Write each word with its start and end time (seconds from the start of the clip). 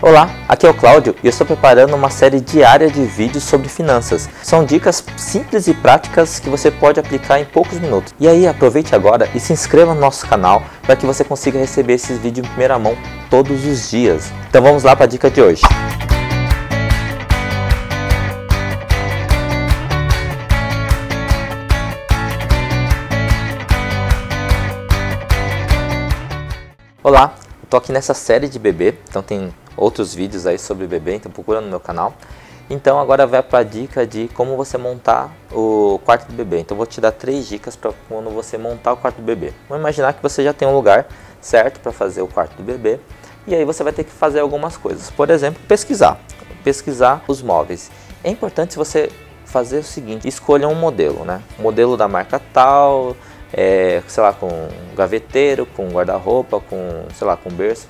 Olá, 0.00 0.30
aqui 0.48 0.64
é 0.64 0.70
o 0.70 0.74
Cláudio 0.74 1.16
e 1.24 1.26
eu 1.26 1.30
estou 1.30 1.44
preparando 1.44 1.92
uma 1.92 2.08
série 2.08 2.40
diária 2.40 2.88
de 2.88 3.04
vídeos 3.04 3.42
sobre 3.42 3.68
finanças. 3.68 4.28
São 4.44 4.64
dicas 4.64 5.04
simples 5.16 5.66
e 5.66 5.74
práticas 5.74 6.38
que 6.38 6.48
você 6.48 6.70
pode 6.70 7.00
aplicar 7.00 7.40
em 7.40 7.44
poucos 7.44 7.80
minutos. 7.80 8.14
E 8.20 8.28
aí 8.28 8.46
aproveite 8.46 8.94
agora 8.94 9.28
e 9.34 9.40
se 9.40 9.52
inscreva 9.52 9.94
no 9.94 10.00
nosso 10.00 10.24
canal 10.28 10.62
para 10.82 10.94
que 10.94 11.04
você 11.04 11.24
consiga 11.24 11.58
receber 11.58 11.94
esses 11.94 12.16
vídeos 12.16 12.46
em 12.46 12.50
primeira 12.50 12.78
mão 12.78 12.96
todos 13.28 13.66
os 13.66 13.90
dias. 13.90 14.30
Então 14.48 14.62
vamos 14.62 14.84
lá 14.84 14.94
para 14.94 15.06
a 15.06 15.08
dica 15.08 15.28
de 15.28 15.42
hoje. 15.42 15.62
Olá, 27.02 27.34
estou 27.64 27.78
aqui 27.78 27.90
nessa 27.90 28.14
série 28.14 28.46
de 28.46 28.60
bebê, 28.60 28.94
então 29.08 29.24
tem 29.24 29.52
outros 29.78 30.14
vídeos 30.14 30.46
aí 30.46 30.58
sobre 30.58 30.86
bebê, 30.86 31.14
então 31.14 31.30
procura 31.30 31.60
no 31.60 31.68
meu 31.68 31.80
canal. 31.80 32.14
Então 32.70 33.00
agora 33.00 33.26
vai 33.26 33.42
para 33.42 33.60
a 33.60 33.62
dica 33.62 34.06
de 34.06 34.28
como 34.34 34.54
você 34.56 34.76
montar 34.76 35.34
o 35.50 35.98
quarto 36.04 36.26
do 36.26 36.34
bebê. 36.34 36.60
Então 36.60 36.76
vou 36.76 36.84
te 36.84 37.00
dar 37.00 37.12
três 37.12 37.48
dicas 37.48 37.74
para 37.74 37.92
quando 38.08 38.28
você 38.28 38.58
montar 38.58 38.92
o 38.92 38.96
quarto 38.96 39.16
do 39.16 39.22
bebê. 39.22 39.52
Vamos 39.68 39.80
imaginar 39.80 40.12
que 40.12 40.22
você 40.22 40.44
já 40.44 40.52
tem 40.52 40.68
um 40.68 40.74
lugar 40.74 41.06
certo 41.40 41.80
para 41.80 41.92
fazer 41.92 42.20
o 42.20 42.26
quarto 42.26 42.56
do 42.56 42.62
bebê 42.62 43.00
e 43.46 43.54
aí 43.54 43.64
você 43.64 43.82
vai 43.82 43.92
ter 43.92 44.04
que 44.04 44.10
fazer 44.10 44.40
algumas 44.40 44.76
coisas. 44.76 45.10
Por 45.10 45.30
exemplo, 45.30 45.62
pesquisar, 45.66 46.20
pesquisar 46.62 47.24
os 47.26 47.40
móveis. 47.40 47.90
É 48.22 48.28
importante 48.28 48.76
você 48.76 49.10
fazer 49.46 49.78
o 49.78 49.84
seguinte: 49.84 50.28
escolha 50.28 50.68
um 50.68 50.74
modelo, 50.74 51.24
né? 51.24 51.40
modelo 51.58 51.96
da 51.96 52.06
marca 52.06 52.38
tal, 52.52 53.16
é, 53.50 54.02
sei 54.06 54.22
lá, 54.22 54.34
com 54.34 54.68
gaveteiro, 54.94 55.64
com 55.64 55.88
guarda-roupa, 55.88 56.60
com 56.60 57.06
sei 57.14 57.26
lá, 57.26 57.34
com 57.34 57.48
berço 57.48 57.86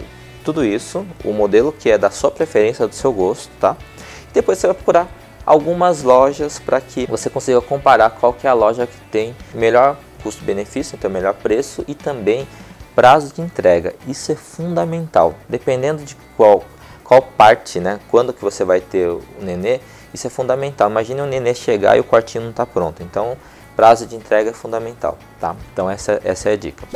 tudo 0.48 0.64
isso, 0.64 1.06
o 1.26 1.32
modelo 1.34 1.70
que 1.70 1.90
é 1.90 1.98
da 1.98 2.10
sua 2.10 2.30
preferência, 2.30 2.88
do 2.88 2.94
seu 2.94 3.12
gosto, 3.12 3.50
tá? 3.60 3.76
E 4.30 4.32
depois 4.32 4.56
você 4.56 4.66
vai 4.66 4.74
procurar 4.74 5.06
algumas 5.44 6.02
lojas 6.02 6.58
para 6.58 6.80
que 6.80 7.04
você 7.04 7.28
consiga 7.28 7.60
comparar 7.60 8.08
qual 8.08 8.32
que 8.32 8.46
é 8.46 8.50
a 8.50 8.54
loja 8.54 8.86
que 8.86 8.98
tem 9.10 9.36
melhor 9.52 9.98
custo-benefício, 10.22 10.96
então 10.96 11.10
melhor 11.10 11.34
preço 11.34 11.84
e 11.86 11.94
também 11.94 12.48
prazo 12.94 13.34
de 13.34 13.42
entrega. 13.42 13.94
Isso 14.06 14.32
é 14.32 14.34
fundamental. 14.34 15.34
Dependendo 15.46 16.02
de 16.02 16.16
qual 16.34 16.64
qual 17.04 17.20
parte, 17.20 17.78
né? 17.78 18.00
Quando 18.10 18.32
que 18.32 18.42
você 18.42 18.64
vai 18.64 18.80
ter 18.80 19.06
o 19.06 19.22
nenê, 19.40 19.80
isso 20.14 20.26
é 20.26 20.30
fundamental. 20.30 20.88
Imagine 20.88 21.20
o 21.20 21.26
nenê 21.26 21.54
chegar 21.54 21.94
e 21.98 22.00
o 22.00 22.04
quartinho 22.04 22.44
não 22.44 22.50
está 22.52 22.64
pronto. 22.64 23.02
Então, 23.02 23.36
prazo 23.76 24.06
de 24.06 24.16
entrega 24.16 24.48
é 24.48 24.54
fundamental, 24.54 25.18
tá? 25.38 25.54
Então 25.74 25.90
essa, 25.90 26.18
essa 26.24 26.48
é 26.48 26.54
a 26.54 26.56
dica. 26.56 26.86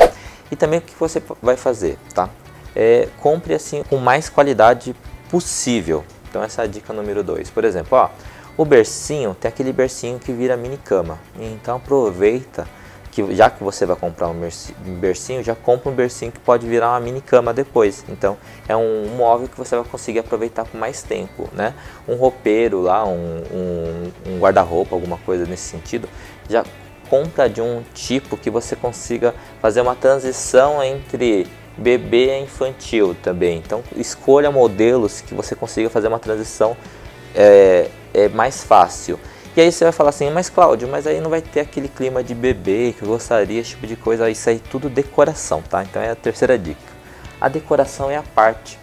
E 0.49 0.55
também 0.55 0.79
o 0.79 0.81
que 0.81 0.95
você 0.99 1.21
vai 1.39 1.55
fazer, 1.55 1.99
tá? 2.15 2.29
É, 2.75 3.07
compre 3.19 3.53
assim 3.53 3.83
com 3.83 3.97
mais 3.97 4.29
qualidade 4.29 4.95
possível. 5.29 6.03
Então 6.29 6.43
essa 6.43 6.61
é 6.61 6.65
a 6.65 6.67
dica 6.67 6.93
número 6.93 7.23
2. 7.23 7.49
Por 7.49 7.63
exemplo, 7.63 7.97
ó, 7.97 8.09
o 8.57 8.65
bercinho 8.65 9.35
tem 9.35 9.49
aquele 9.49 9.73
bercinho 9.73 10.19
que 10.19 10.31
vira 10.31 10.55
mini 10.57 10.77
cama. 10.77 11.19
Então 11.39 11.77
aproveita 11.77 12.67
que 13.13 13.35
já 13.35 13.47
que 13.47 13.63
você 13.63 13.85
vai 13.85 13.95
comprar 13.95 14.27
um 14.27 14.49
bercinho, 14.99 15.43
já 15.43 15.53
compra 15.53 15.91
um 15.91 15.93
bercinho 15.93 16.31
que 16.31 16.39
pode 16.39 16.67
virar 16.67 16.89
uma 16.89 16.99
mini 16.99 17.21
cama 17.21 17.53
depois. 17.53 18.03
Então 18.09 18.35
é 18.67 18.75
um 18.75 19.07
móvel 19.15 19.47
que 19.47 19.55
você 19.55 19.75
vai 19.75 19.85
conseguir 19.85 20.19
aproveitar 20.19 20.65
com 20.65 20.79
mais 20.79 21.03
tempo, 21.03 21.47
né? 21.53 21.75
Um 22.07 22.15
roupeiro 22.15 22.81
lá, 22.81 23.05
um, 23.05 23.43
um, 23.51 24.11
um 24.33 24.39
guarda-roupa, 24.39 24.95
alguma 24.95 25.17
coisa 25.17 25.45
nesse 25.45 25.69
sentido, 25.69 26.09
já 26.49 26.65
compra 27.13 27.47
de 27.47 27.61
um 27.61 27.83
tipo 27.93 28.35
que 28.35 28.49
você 28.49 28.75
consiga 28.75 29.35
fazer 29.61 29.81
uma 29.81 29.93
transição 29.93 30.83
entre 30.83 31.45
bebê 31.77 32.39
infantil 32.39 33.15
também. 33.21 33.59
Então 33.59 33.83
escolha 33.95 34.49
modelos 34.49 35.21
que 35.21 35.35
você 35.35 35.55
consiga 35.55 35.91
fazer 35.91 36.07
uma 36.07 36.17
transição 36.17 36.75
é, 37.35 37.87
é 38.15 38.29
mais 38.29 38.63
fácil. 38.63 39.19
E 39.55 39.61
aí 39.61 39.71
você 39.71 39.83
vai 39.83 39.93
falar 39.93 40.09
assim, 40.09 40.31
mas 40.31 40.49
Cláudio, 40.49 40.87
mas 40.87 41.05
aí 41.05 41.21
não 41.21 41.29
vai 41.29 41.43
ter 41.43 41.59
aquele 41.59 41.87
clima 41.87 42.23
de 42.23 42.33
bebê 42.33 42.95
que 42.97 43.03
eu 43.03 43.09
gostaria, 43.09 43.61
esse 43.61 43.69
tipo 43.71 43.85
de 43.85 43.95
coisa. 43.95 44.27
Isso 44.27 44.49
aí 44.49 44.57
tudo 44.57 44.89
decoração, 44.89 45.61
tá? 45.61 45.83
Então 45.83 46.01
é 46.01 46.09
a 46.09 46.15
terceira 46.15 46.57
dica. 46.57 46.81
A 47.39 47.47
decoração 47.47 48.09
é 48.09 48.17
a 48.17 48.23
parte. 48.23 48.79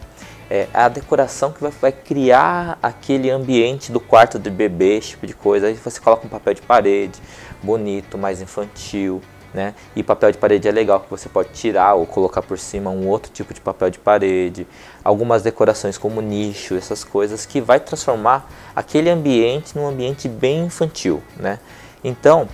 É 0.51 0.67
a 0.75 0.89
decoração 0.89 1.53
que 1.53 1.61
vai, 1.61 1.71
vai 1.71 1.93
criar 1.93 2.77
aquele 2.83 3.31
ambiente 3.31 3.93
do 3.93 4.01
quarto 4.01 4.39
do 4.39 4.51
bebê, 4.51 4.99
esse 4.99 5.11
tipo 5.11 5.27
de 5.27 5.35
coisa. 5.35 5.69
Aí 5.69 5.75
você 5.75 6.01
coloca 6.01 6.27
um 6.27 6.31
papel 6.31 6.55
de 6.55 6.63
parede 6.63 7.21
bonito, 7.63 8.19
mais 8.19 8.43
infantil 8.43 9.23
né? 9.53 9.75
E 9.95 10.03
papel 10.03 10.33
de 10.33 10.39
parede 10.39 10.69
é 10.69 10.71
legal 10.71 11.01
que 11.01 11.11
você 11.11 11.29
pode 11.29 11.51
tirar 11.51 11.95
ou 11.95 12.07
colocar 12.07 12.43
por 12.43 12.59
cima 12.59 12.91
um 12.91 13.09
outro 13.09 13.33
tipo 13.33 13.53
de 13.53 13.61
papel 13.61 13.91
de 13.91 13.99
parede, 13.99 14.67
algumas 15.03 15.43
decorações 15.43 15.99
como 15.99 16.21
nicho, 16.21 16.75
essas 16.75 17.03
coisas 17.03 17.45
que 17.47 17.61
vai 17.61 17.81
transformar 17.81 18.49
aquele 18.75 19.11
ambiente 19.11 19.77
num 19.77 19.87
ambiente 19.87 20.29
bem 20.29 20.67
infantil, 20.67 21.23
né? 21.37 21.59
Então, 22.03 22.49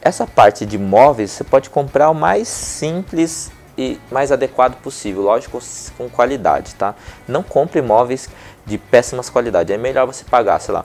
essa 0.00 0.26
parte 0.26 0.64
de 0.64 0.78
móveis 0.78 1.30
você 1.32 1.44
pode 1.44 1.70
comprar 1.70 2.10
o 2.10 2.14
mais 2.14 2.48
simples 2.48 3.50
e 3.78 4.00
mais 4.10 4.32
adequado 4.32 4.74
possível, 4.82 5.22
lógico, 5.22 5.60
com 5.96 6.10
qualidade, 6.10 6.74
tá? 6.74 6.96
Não 7.28 7.44
compre 7.44 7.80
móveis 7.80 8.28
de 8.66 8.76
péssimas 8.76 9.30
qualidades, 9.30 9.72
é 9.72 9.78
melhor 9.78 10.04
você 10.04 10.24
pagar, 10.24 10.60
sei 10.60 10.74
lá, 10.74 10.84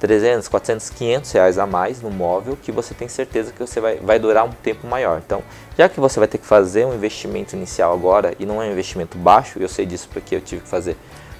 300, 0.00 0.48
400, 0.48 0.90
500 0.90 1.32
reais 1.32 1.58
a 1.58 1.64
mais 1.64 2.02
no 2.02 2.10
móvel 2.10 2.58
que 2.60 2.72
você 2.72 2.92
tem 2.92 3.06
certeza 3.06 3.52
que 3.52 3.60
você 3.60 3.80
vai, 3.80 3.96
vai 3.98 4.18
durar 4.18 4.44
um 4.44 4.50
tempo 4.50 4.84
maior. 4.84 5.22
Então, 5.24 5.44
já 5.78 5.88
que 5.88 6.00
você 6.00 6.18
vai 6.18 6.26
ter 6.26 6.38
que 6.38 6.46
fazer 6.46 6.84
um 6.84 6.92
investimento 6.92 7.54
inicial 7.54 7.94
agora 7.94 8.34
e 8.36 8.44
não 8.44 8.60
é 8.60 8.66
um 8.66 8.72
investimento 8.72 9.16
baixo, 9.16 9.60
eu 9.60 9.68
sei 9.68 9.86
disso 9.86 10.08
porque 10.12 10.34
eu 10.34 10.40
tive 10.40 10.62
que 10.62 10.68
fazer 10.68 10.96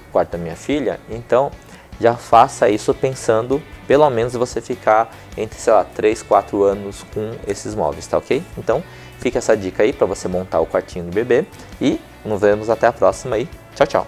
o 0.07 0.13
quarto 0.13 0.31
da 0.31 0.37
minha 0.37 0.55
filha, 0.55 0.97
então 1.09 1.51
já 1.99 2.15
faça 2.15 2.69
isso 2.69 2.93
pensando 2.93 3.61
pelo 3.85 4.09
menos 4.09 4.33
você 4.33 4.61
ficar 4.61 5.13
entre, 5.37 5.59
sei 5.59 5.73
lá, 5.73 5.83
3, 5.83 6.23
4 6.23 6.63
anos 6.63 7.05
com 7.13 7.33
esses 7.45 7.75
móveis, 7.75 8.07
tá 8.07 8.17
ok? 8.17 8.41
Então, 8.57 8.81
fica 9.23 9.37
essa 9.37 9.55
dica 9.55 9.83
aí 9.83 9.93
para 9.93 10.05
você 10.05 10.27
montar 10.27 10.59
o 10.59 10.67
quartinho 10.67 11.05
do 11.05 11.11
bebê 11.11 11.45
e 11.79 11.97
nos 12.25 12.41
vemos 12.41 12.69
até 12.69 12.87
a 12.87 12.91
próxima 12.91 13.37
aí. 13.37 13.47
Tchau, 13.73 13.87
tchau. 13.87 14.07